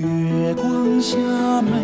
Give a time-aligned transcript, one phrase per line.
[0.00, 1.18] 月光下，
[1.60, 1.76] 美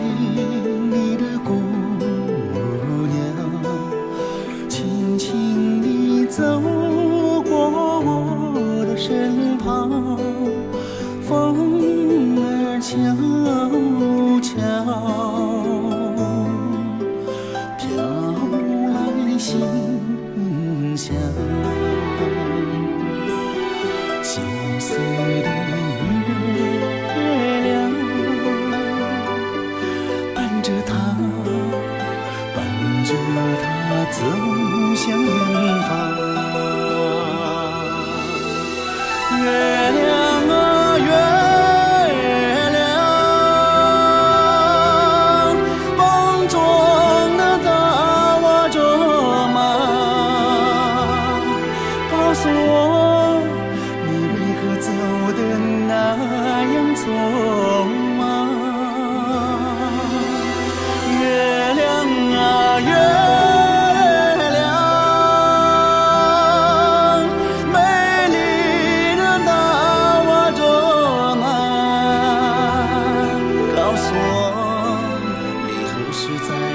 [76.27, 76.66] 实在。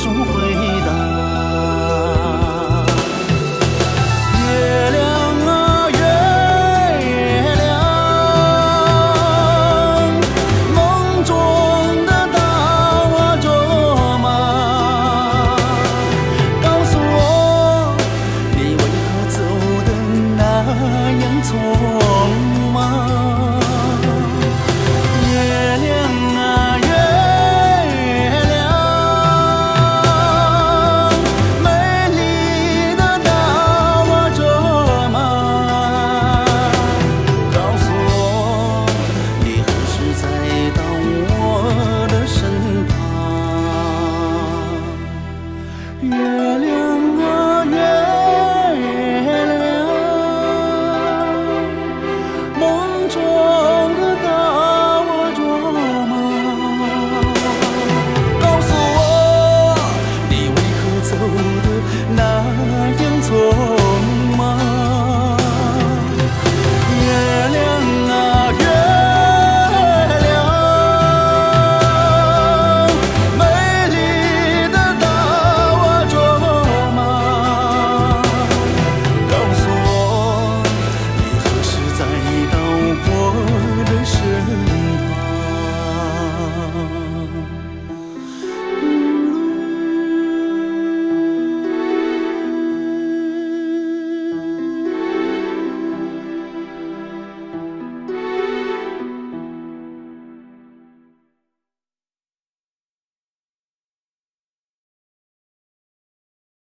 [0.00, 0.39] 中